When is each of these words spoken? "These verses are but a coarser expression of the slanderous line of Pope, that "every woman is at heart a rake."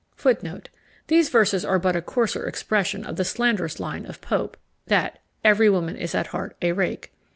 "These 1.09 1.29
verses 1.29 1.63
are 1.63 1.77
but 1.77 1.95
a 1.95 2.01
coarser 2.01 2.47
expression 2.47 3.05
of 3.05 3.17
the 3.17 3.23
slanderous 3.23 3.79
line 3.79 4.07
of 4.07 4.19
Pope, 4.19 4.57
that 4.87 5.19
"every 5.43 5.69
woman 5.69 5.95
is 5.95 6.15
at 6.15 6.25
heart 6.33 6.57
a 6.59 6.71
rake." 6.71 7.13